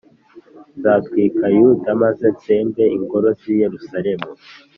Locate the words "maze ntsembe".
2.03-2.83